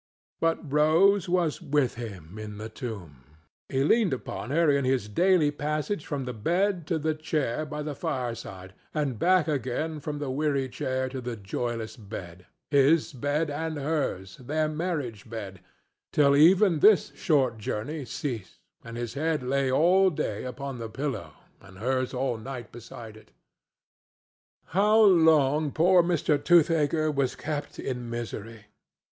But 0.39 0.73
Rose 0.73 1.29
was 1.29 1.61
with 1.61 1.93
him 1.93 2.39
in 2.39 2.57
the 2.57 2.69
tomb. 2.69 3.23
He 3.69 3.83
leaned 3.83 4.13
upon 4.13 4.49
her 4.49 4.67
in 4.71 4.83
his 4.83 5.07
daily 5.07 5.51
passage 5.51 6.07
from 6.07 6.25
the 6.25 6.33
bed 6.33 6.87
to 6.87 6.97
the 6.97 7.13
chair 7.13 7.67
by 7.67 7.83
the 7.83 7.93
fireside, 7.93 8.73
and 8.95 9.19
back 9.19 9.47
again 9.47 9.99
from 9.99 10.17
the 10.17 10.31
weary 10.31 10.69
chair 10.69 11.07
to 11.09 11.21
the 11.21 11.35
joyless 11.35 11.97
bed—his 11.97 13.13
bed 13.13 13.51
and 13.51 13.77
hers, 13.77 14.37
their 14.37 14.67
marriage 14.67 15.29
bed—till 15.29 16.35
even 16.35 16.79
this 16.79 17.11
short 17.13 17.59
journey 17.59 18.03
ceased 18.03 18.57
and 18.83 18.97
his 18.97 19.13
head 19.13 19.43
lay 19.43 19.69
all 19.71 20.09
day 20.09 20.45
upon 20.45 20.79
the 20.79 20.89
pillow 20.89 21.33
and 21.61 21.77
hers 21.77 22.11
all 22.11 22.39
night 22.39 22.71
beside 22.71 23.15
it. 23.15 23.29
How 24.69 24.99
long 24.99 25.71
poor 25.71 26.01
Mr. 26.01 26.39
Toothaker 26.43 27.11
was 27.13 27.35
kept 27.35 27.77
in 27.77 28.09
misery! 28.09 28.65